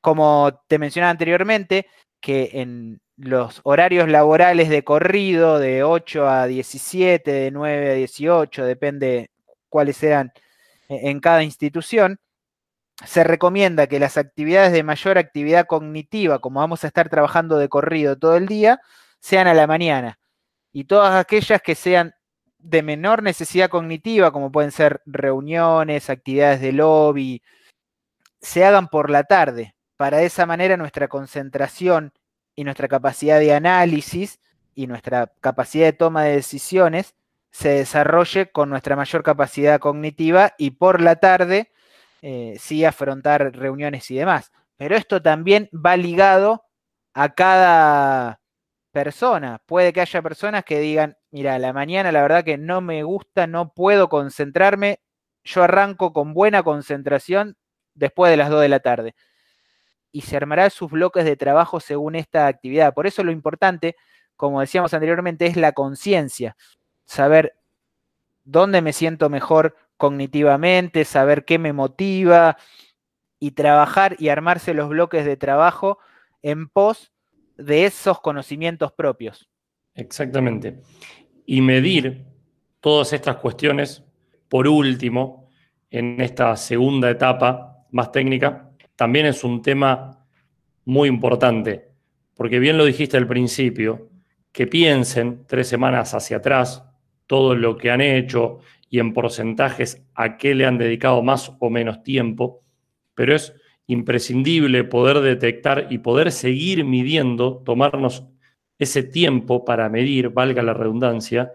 [0.01, 1.87] Como te mencionaba anteriormente,
[2.21, 8.65] que en los horarios laborales de corrido, de 8 a 17, de 9 a 18,
[8.65, 9.31] depende
[9.69, 10.33] cuáles sean
[10.89, 12.19] en cada institución,
[13.05, 17.69] se recomienda que las actividades de mayor actividad cognitiva, como vamos a estar trabajando de
[17.69, 18.81] corrido todo el día,
[19.21, 20.19] sean a la mañana.
[20.73, 22.15] Y todas aquellas que sean
[22.59, 27.43] de menor necesidad cognitiva, como pueden ser reuniones, actividades de lobby,
[28.41, 29.75] se hagan por la tarde.
[29.97, 32.13] Para esa manera nuestra concentración
[32.55, 34.41] y nuestra capacidad de análisis
[34.75, 37.15] y nuestra capacidad de toma de decisiones
[37.51, 41.71] se desarrolle con nuestra mayor capacidad cognitiva y por la tarde
[42.23, 44.53] eh, sí afrontar reuniones y demás.
[44.77, 46.65] Pero esto también va ligado
[47.15, 48.41] a cada
[48.93, 49.61] persona.
[49.67, 53.47] Puede que haya personas que digan, mira, la mañana la verdad que no me gusta,
[53.47, 55.01] no puedo concentrarme,
[55.45, 57.57] yo arranco con buena concentración
[57.95, 59.15] después de las 2 de la tarde.
[60.13, 62.95] Y se armará sus bloques de trabajo según esta actividad.
[62.95, 63.97] Por eso lo importante,
[64.37, 66.57] como decíamos anteriormente, es la conciencia.
[67.05, 67.57] Saber
[68.45, 72.57] dónde me siento mejor cognitivamente, saber qué me motiva
[73.39, 75.99] y trabajar y armarse los bloques de trabajo
[76.41, 77.13] en pos
[77.57, 79.51] de esos conocimientos propios.
[79.95, 80.81] Exactamente.
[81.45, 82.25] Y medir
[82.81, 84.05] todas estas cuestiones,
[84.49, 85.51] por último,
[85.91, 90.25] en esta segunda etapa más técnica, también es un tema
[90.85, 91.89] muy importante,
[92.35, 94.09] porque bien lo dijiste al principio,
[94.53, 96.85] que piensen tres semanas hacia atrás
[97.27, 101.71] todo lo que han hecho y en porcentajes a qué le han dedicado más o
[101.71, 102.63] menos tiempo,
[103.15, 103.55] pero es
[103.87, 108.25] imprescindible poder detectar y poder seguir midiendo, tomarnos
[108.79, 111.53] ese tiempo para medir, valga la redundancia,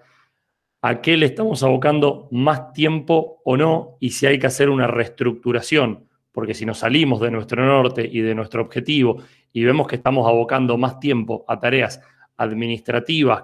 [0.81, 4.87] a qué le estamos abocando más tiempo o no y si hay que hacer una
[4.87, 9.95] reestructuración, porque si nos salimos de nuestro norte y de nuestro objetivo y vemos que
[9.95, 12.01] estamos abocando más tiempo a tareas
[12.35, 13.43] administrativas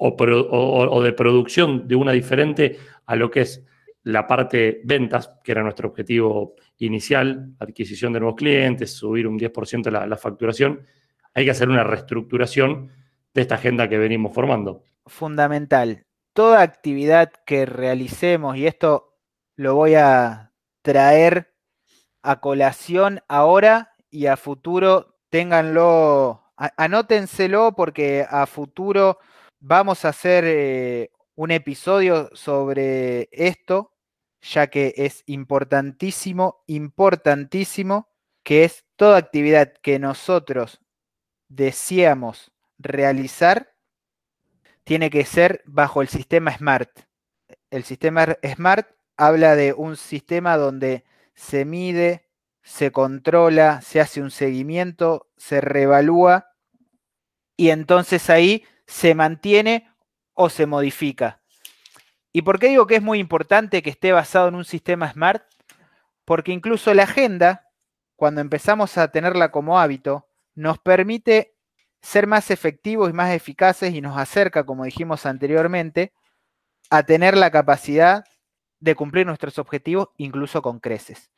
[0.00, 3.64] o, de producción de una diferente a lo que es
[4.02, 9.90] la parte ventas, que era nuestro objetivo inicial, adquisición de nuevos clientes, subir un 10%
[9.90, 10.86] la, la facturación,
[11.34, 12.90] hay que hacer una reestructuración
[13.34, 14.84] de esta agenda que venimos formando.
[15.06, 16.06] Fundamental.
[16.32, 19.18] Toda actividad que realicemos, y esto
[19.56, 21.52] lo voy a traer
[22.22, 29.18] a colación ahora y a futuro, ténganlo, anótenselo porque a futuro
[29.60, 33.94] vamos a hacer eh, un episodio sobre esto,
[34.40, 38.08] ya que es importantísimo, importantísimo,
[38.42, 40.80] que es toda actividad que nosotros
[41.48, 43.74] deseamos realizar,
[44.84, 46.90] tiene que ser bajo el sistema SMART.
[47.70, 52.26] El sistema SMART habla de un sistema donde se mide,
[52.62, 56.46] se controla, se hace un seguimiento, se reevalúa
[57.56, 59.88] y entonces ahí se mantiene
[60.34, 61.40] o se modifica.
[62.32, 65.44] ¿Y por qué digo que es muy importante que esté basado en un sistema SMART?
[66.24, 67.68] Porque incluso la agenda,
[68.16, 70.26] cuando empezamos a tenerla como hábito,
[70.56, 71.54] nos permite
[72.02, 76.12] ser más efectivos y más eficaces y nos acerca, como dijimos anteriormente,
[76.90, 78.24] a tener la capacidad
[78.80, 81.30] de cumplir nuestros objetivos incluso con creces.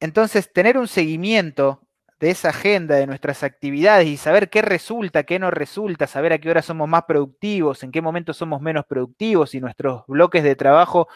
[0.00, 1.83] Entonces, tener un seguimiento
[2.20, 6.38] de esa agenda, de nuestras actividades y saber qué resulta, qué no resulta, saber a
[6.38, 10.56] qué hora somos más productivos, en qué momento somos menos productivos y nuestros bloques de
[10.56, 11.08] trabajo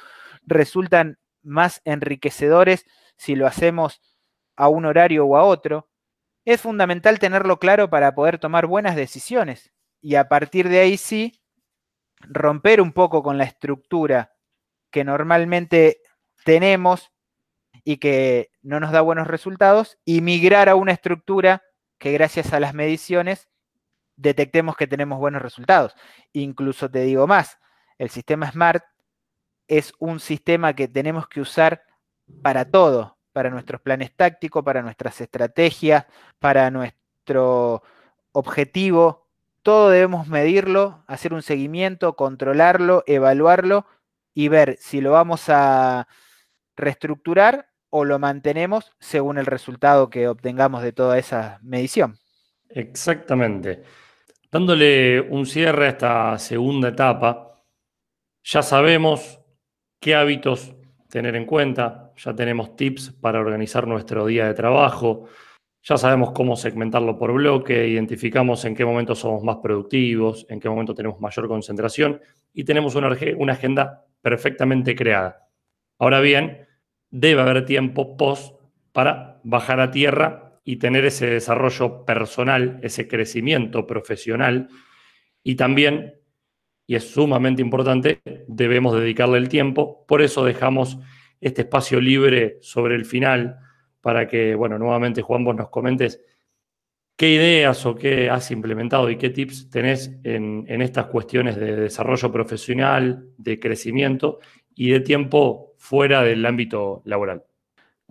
[0.44, 2.84] resultan más enriquecedores
[3.16, 4.00] si lo hacemos
[4.56, 5.88] a un horario o a otro,
[6.44, 11.40] es fundamental tenerlo claro para poder tomar buenas decisiones y a partir de ahí sí
[12.20, 14.32] romper un poco con la estructura
[14.90, 16.00] que normalmente
[16.44, 17.12] tenemos
[17.84, 21.62] y que no nos da buenos resultados y migrar a una estructura
[21.96, 23.48] que gracias a las mediciones
[24.16, 25.94] detectemos que tenemos buenos resultados.
[26.34, 27.58] Incluso te digo más,
[27.96, 28.84] el sistema SMART
[29.68, 31.82] es un sistema que tenemos que usar
[32.42, 36.04] para todo, para nuestros planes tácticos, para nuestras estrategias,
[36.38, 37.82] para nuestro
[38.32, 39.26] objetivo.
[39.62, 43.86] Todo debemos medirlo, hacer un seguimiento, controlarlo, evaluarlo
[44.34, 46.06] y ver si lo vamos a
[46.76, 52.18] reestructurar o lo mantenemos según el resultado que obtengamos de toda esa medición.
[52.68, 53.82] Exactamente.
[54.50, 57.62] Dándole un cierre a esta segunda etapa,
[58.42, 59.40] ya sabemos
[60.00, 60.74] qué hábitos
[61.08, 65.26] tener en cuenta, ya tenemos tips para organizar nuestro día de trabajo,
[65.82, 70.68] ya sabemos cómo segmentarlo por bloque, identificamos en qué momento somos más productivos, en qué
[70.68, 72.20] momento tenemos mayor concentración
[72.52, 75.48] y tenemos una, una agenda perfectamente creada.
[75.98, 76.67] Ahora bien,
[77.10, 78.54] debe haber tiempo post
[78.92, 84.68] para bajar a tierra y tener ese desarrollo personal, ese crecimiento profesional.
[85.42, 86.14] Y también,
[86.86, 90.04] y es sumamente importante, debemos dedicarle el tiempo.
[90.06, 90.98] Por eso dejamos
[91.40, 93.58] este espacio libre sobre el final
[94.00, 96.20] para que, bueno, nuevamente Juan, vos nos comentes
[97.16, 101.76] qué ideas o qué has implementado y qué tips tenés en, en estas cuestiones de
[101.76, 104.38] desarrollo profesional, de crecimiento
[104.74, 107.44] y de tiempo fuera del ámbito laboral.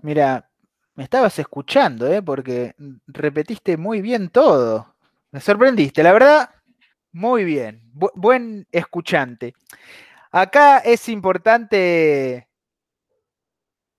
[0.01, 0.49] Mira,
[0.95, 2.21] me estabas escuchando, ¿eh?
[2.23, 2.73] porque
[3.05, 4.95] repetiste muy bien todo.
[5.31, 6.49] Me sorprendiste, la verdad,
[7.11, 7.81] muy bien.
[7.93, 9.53] buen escuchante.
[10.31, 12.47] Acá es importante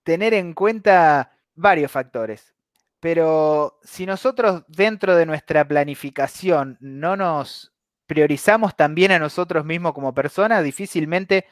[0.03, 2.55] tener en cuenta varios factores,
[3.01, 7.73] pero si nosotros dentro de nuestra planificación no nos
[8.07, 11.47] priorizamos también a nosotros mismos como personas, difícilmente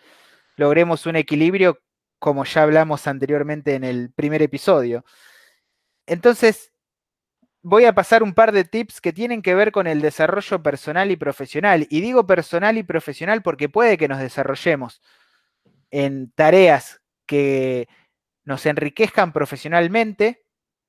[0.57, 1.79] logremos un equilibrio
[2.19, 5.05] como ya hablamos anteriormente en el primer episodio.
[6.07, 6.73] Entonces,
[7.63, 11.11] voy a pasar un par de tips que tienen que ver con el desarrollo personal
[11.11, 11.87] y profesional.
[11.91, 15.03] Y digo personal y profesional porque puede que nos desarrollemos
[15.91, 17.89] en tareas que
[18.45, 20.45] nos enriquezcan profesionalmente,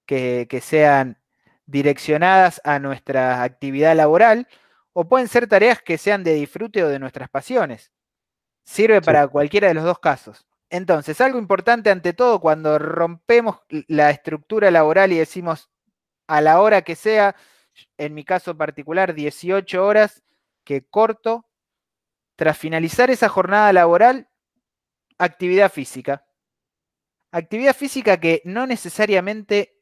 [0.05, 1.17] que, sean
[1.65, 4.47] direccionadas a nuestra actividad laboral,
[4.93, 7.91] o pueden ser tareas que sean de disfrute o de nuestras pasiones.
[8.63, 10.45] Sirve para cualquiera de los dos casos.
[10.69, 15.69] Entonces, algo importante ante todo cuando rompemos la estructura laboral y decimos
[16.27, 17.35] a la hora que sea,
[17.97, 20.23] en mi caso particular, 18 horas
[20.65, 21.45] que corto,
[22.35, 24.29] tras finalizar esa jornada laboral,
[25.17, 26.25] actividad física.
[27.31, 29.79] Actividad física que no necesariamente,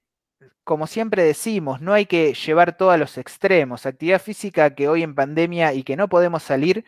[0.63, 3.85] como siempre decimos, no hay que llevar todo a los extremos.
[3.85, 6.85] Actividad física que hoy en pandemia y que no podemos salir,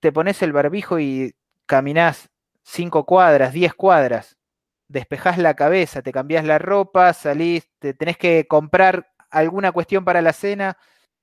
[0.00, 1.34] te pones el barbijo y
[1.66, 2.30] caminás
[2.66, 4.36] 5 cuadras, 10 cuadras,
[4.88, 10.20] despejás la cabeza, te cambiás la ropa, salís, te tenés que comprar alguna cuestión para
[10.20, 10.76] la cena,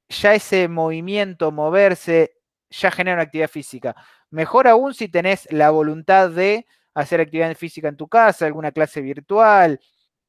[0.07, 2.37] ya ese movimiento, moverse,
[2.69, 3.93] ya genera una actividad física.
[4.29, 9.01] Mejor aún si tenés la voluntad de hacer actividad física en tu casa, alguna clase
[9.01, 9.81] virtual,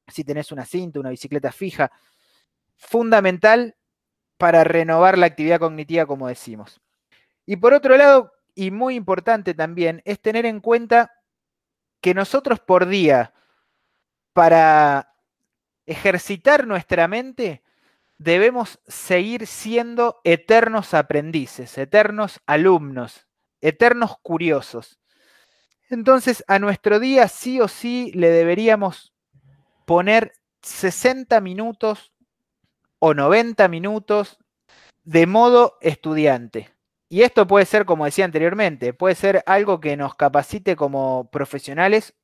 [0.08, 1.92] si tenés una cinta, una bicicleta fija.
[2.76, 3.76] Fundamental
[4.36, 6.80] para renovar la actividad cognitiva, como decimos.
[7.46, 11.12] Y por otro lado, y muy importante también, es tener en cuenta
[12.00, 13.32] que nosotros por día,
[14.32, 15.14] para
[15.86, 17.62] ejercitar nuestra mente,
[18.18, 23.26] debemos seguir siendo eternos aprendices, eternos alumnos,
[23.60, 24.98] eternos curiosos.
[25.90, 29.12] Entonces, a nuestro día sí o sí le deberíamos
[29.84, 30.32] poner
[30.62, 32.12] 60 minutos
[32.98, 34.38] o 90 minutos
[35.04, 36.73] de modo estudiante.
[37.08, 42.14] Y esto puede ser, como decía anteriormente, puede ser algo que nos capacite como profesionales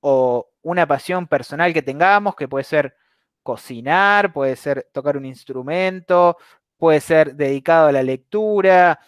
[0.00, 2.94] o una pasión personal que tengamos, que puede ser
[3.42, 6.36] cocinar, puede ser tocar un instrumento,
[6.76, 9.00] puede ser dedicado a la lectura.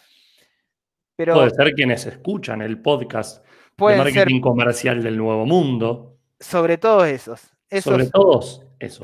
[1.15, 3.45] Pero puede ser quienes escuchan el podcast
[3.77, 6.17] de marketing comercial del Nuevo Mundo.
[6.39, 7.53] Sobre todos esos.
[7.81, 8.97] sobre todos esos.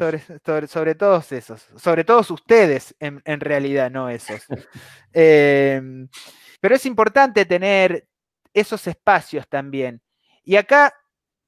[0.71, 1.67] Sobre, todos esos.
[1.78, 4.45] Sobre todos ustedes, en, realidad, no esos.
[5.13, 6.07] Em,
[6.59, 8.07] pero es importante tener
[8.53, 10.01] esos espacios también.
[10.43, 10.93] Y acá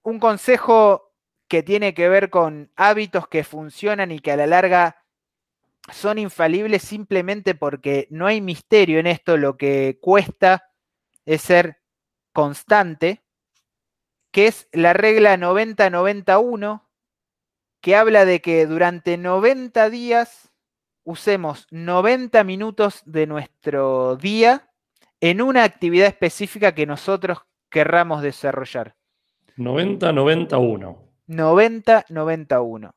[0.04, 1.14] un consejo
[1.48, 5.04] que tiene que ver con hábitos que funcionan y que a la larga
[5.92, 10.72] son infalibles simplemente porque no hay misterio en esto, lo que cuesta
[11.26, 11.82] es ser
[12.34, 13.24] constante,
[14.32, 16.89] que es la regla 90-91,
[17.82, 20.52] que habla de que durante 90 días
[21.04, 24.70] usemos 90 minutos de nuestro día
[25.22, 28.96] en una actividad específica que nosotros querramos desarrollar.
[29.58, 30.98] 90-91.
[31.28, 32.92] 90-91.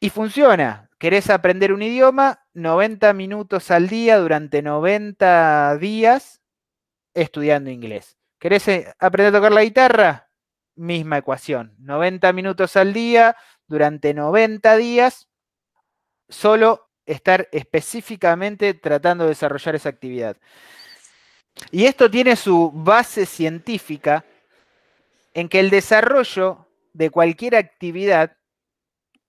[0.00, 0.90] Y funciona.
[0.98, 2.40] ¿Querés aprender un idioma?
[2.54, 6.42] 90 minutos al día durante 90 días
[7.14, 8.16] estudiando inglés.
[8.38, 10.30] ¿Querés eh, aprender a tocar la guitarra?
[10.74, 11.74] Misma ecuación.
[11.78, 13.36] 90 minutos al día
[13.68, 15.28] durante 90 días,
[16.28, 20.36] solo estar específicamente tratando de desarrollar esa actividad.
[21.70, 24.24] Y esto tiene su base científica
[25.34, 28.36] en que el desarrollo de cualquier actividad,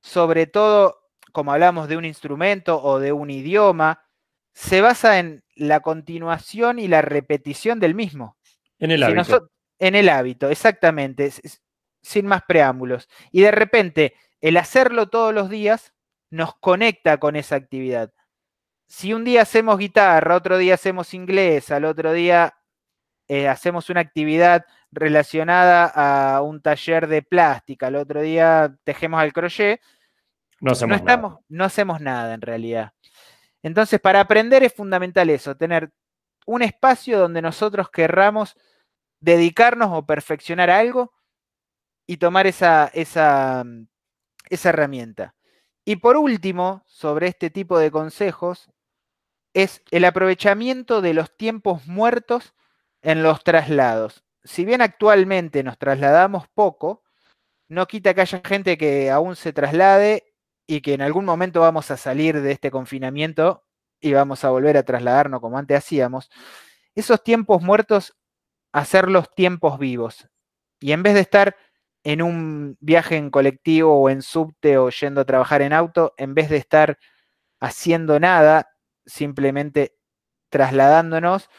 [0.01, 4.03] sobre todo como hablamos de un instrumento o de un idioma,
[4.53, 8.37] se basa en la continuación y la repetición del mismo.
[8.79, 9.51] En el hábito.
[9.77, 11.31] en el hábito, exactamente,
[12.01, 13.07] sin más preámbulos.
[13.31, 15.93] Y de repente, el hacerlo todos los días
[16.29, 18.11] nos conecta con esa actividad.
[18.87, 22.55] Si un día hacemos guitarra, otro día hacemos inglés, al otro día
[23.27, 29.33] eh, hacemos una actividad relacionada a un taller de plástica, al otro día tejemos al
[29.33, 29.81] crochet,
[30.59, 31.39] no hacemos, nada.
[31.49, 32.93] no hacemos nada en realidad.
[33.61, 35.91] Entonces, para aprender es fundamental eso, tener
[36.45, 38.55] un espacio donde nosotros querramos
[39.19, 41.13] dedicarnos o perfeccionar algo
[42.07, 43.65] y tomar esa, esa,
[44.49, 45.35] esa herramienta.
[45.85, 48.69] Y por último, sobre este tipo de consejos,
[49.53, 52.53] es el aprovechamiento de los tiempos muertos
[53.01, 54.23] en los traslados.
[54.43, 57.03] Si bien actualmente nos trasladamos poco,
[57.69, 60.33] no quita que haya gente que aún se traslade
[60.67, 63.63] y que en algún momento vamos a salir de este confinamiento
[63.99, 66.29] y vamos a volver a trasladarnos como antes hacíamos.
[66.95, 68.15] Esos tiempos muertos,
[68.73, 70.27] hacerlos tiempos vivos.
[70.79, 71.55] Y en vez de estar
[72.07, 76.33] en un viaje en colectivo o en subte o yendo a trabajar en auto, en
[76.35, 76.97] vez de estar
[77.59, 78.69] haciendo nada,
[79.05, 79.97] simplemente
[80.49, 81.49] trasladándonos,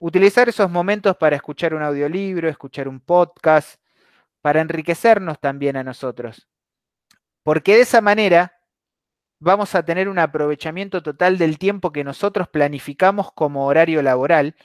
[0.00, 3.80] utilizar esos momentos para escuchar un audiolibro, escuchar un podcast,
[4.40, 6.48] para enriquecernos también a nosotros.
[7.44, 8.58] Porque de esa manera
[9.38, 14.56] vamos a tener un aprovechamiento total del tiempo que nosotros planificamos como horario laboral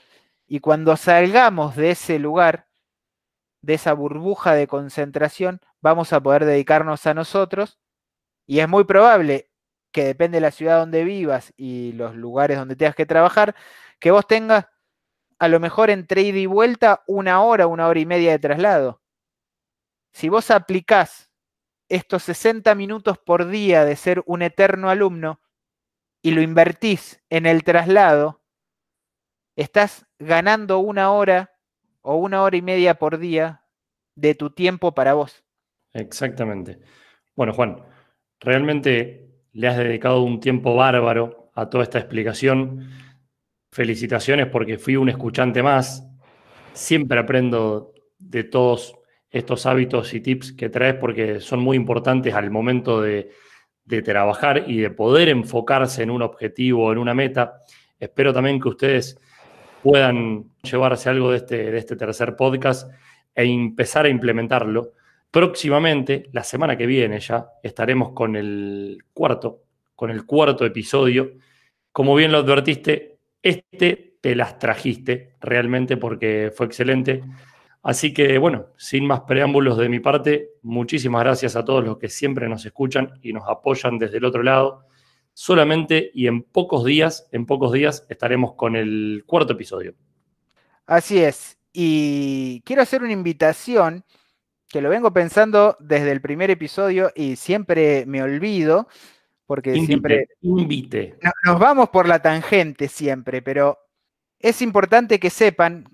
[0.48, 2.67] y cuando salgamos de ese lugar,
[3.62, 7.78] de esa burbuja de concentración, vamos a poder dedicarnos a nosotros
[8.46, 9.50] y es muy probable
[9.92, 13.54] que depende de la ciudad donde vivas y los lugares donde tengas que trabajar,
[13.98, 14.66] que vos tengas
[15.38, 19.02] a lo mejor entre ida y vuelta una hora, una hora y media de traslado.
[20.12, 21.30] Si vos aplicás
[21.88, 25.40] estos 60 minutos por día de ser un eterno alumno
[26.22, 28.42] y lo invertís en el traslado,
[29.56, 31.57] estás ganando una hora
[32.08, 33.60] o una hora y media por día
[34.14, 35.44] de tu tiempo para vos.
[35.92, 36.78] Exactamente.
[37.36, 37.82] Bueno, Juan,
[38.40, 42.88] realmente le has dedicado un tiempo bárbaro a toda esta explicación.
[43.70, 46.02] Felicitaciones porque fui un escuchante más.
[46.72, 48.94] Siempre aprendo de todos
[49.28, 53.28] estos hábitos y tips que traes porque son muy importantes al momento de,
[54.02, 57.60] trabajar y de poder enfocarse en un objetivo, en una meta.
[57.98, 59.20] Espero también que ustedes
[59.82, 62.90] puedan llevarse algo de este, de este tercer podcast
[63.34, 64.92] e empezar a implementarlo.
[65.30, 69.62] Próximamente, la semana que viene ya, estaremos con el cuarto,
[69.94, 71.32] con el cuarto episodio.
[71.92, 77.22] Como bien lo advertiste, este te las trajiste realmente porque fue excelente.
[77.82, 82.08] Así que bueno, sin más preámbulos de mi parte, muchísimas gracias a todos los que
[82.08, 84.87] siempre nos escuchan y nos apoyan desde el otro lado.
[85.40, 89.94] Solamente y en pocos días, en pocos días estaremos con el cuarto episodio.
[90.84, 91.56] Así es.
[91.72, 94.04] Y quiero hacer una invitación
[94.68, 98.88] que lo vengo pensando desde el primer episodio y siempre me olvido,
[99.46, 100.26] porque siempre...
[100.42, 101.20] Invite.
[101.44, 103.78] Nos vamos por la tangente siempre, pero
[104.40, 105.84] es importante que sepan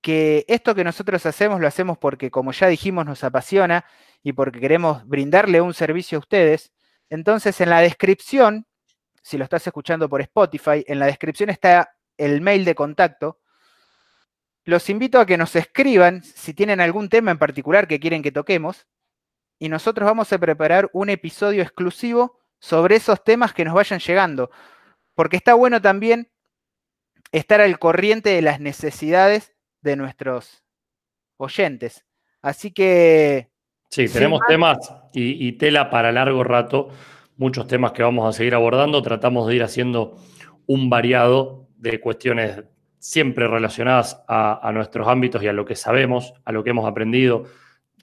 [0.00, 3.84] que esto que nosotros hacemos lo hacemos porque, como ya dijimos, nos apasiona
[4.22, 6.72] y porque queremos brindarle un servicio a ustedes.
[7.10, 8.64] Entonces, en la descripción,
[9.26, 13.40] si lo estás escuchando por Spotify, en la descripción está el mail de contacto.
[14.62, 18.30] Los invito a que nos escriban si tienen algún tema en particular que quieren que
[18.30, 18.86] toquemos
[19.58, 24.52] y nosotros vamos a preparar un episodio exclusivo sobre esos temas que nos vayan llegando,
[25.16, 26.30] porque está bueno también
[27.32, 30.62] estar al corriente de las necesidades de nuestros
[31.36, 32.06] oyentes.
[32.42, 33.50] Así que...
[33.90, 34.78] Sí, tenemos temas
[35.12, 36.90] y, tela para largo rato,
[37.36, 39.02] muchos temas que vamos a seguir abordando.
[39.02, 40.16] Tratamos de ir haciendo
[40.66, 42.64] un variado de cuestiones
[42.98, 47.44] siempre relacionadas a, nuestros ámbitos y a lo que sabemos, a lo que hemos aprendido,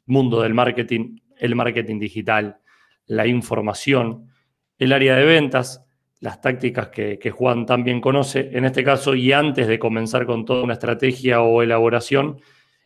[0.05, 2.59] mundo del marketing, el marketing digital,
[3.05, 4.29] la información,
[4.77, 5.83] el área de ventas,
[6.21, 10.63] las tácticas que, Juan también conoce en este caso y antes de comenzar con toda
[10.63, 12.39] una estrategia o elaboración,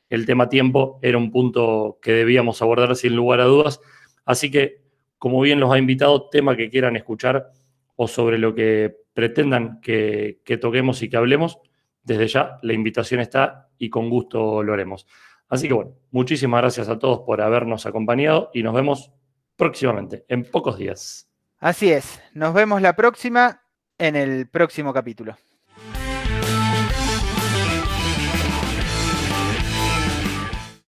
[0.10, 3.80] el tema tiempo era un punto que debíamos abordar sin lugar a dudas.
[4.26, 4.87] Así que,
[5.18, 7.52] como bien los ha invitado, tema que quieran escuchar
[7.96, 11.60] o sobre lo que pretendan que, que toquemos y que hablemos,
[12.04, 15.08] desde ya la invitación está y con gusto lo haremos.
[15.50, 19.12] Así que bueno, muchísimas gracias a todos por habernos acompañado y nos vemos
[19.56, 21.30] próximamente, en pocos días.
[21.60, 23.64] Así es, nos vemos la próxima
[23.98, 25.36] en el próximo capítulo.